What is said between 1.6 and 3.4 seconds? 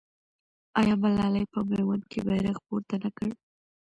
میوند کې بیرغ پورته نه کړ؟